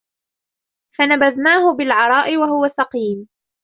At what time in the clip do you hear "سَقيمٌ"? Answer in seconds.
2.67-3.27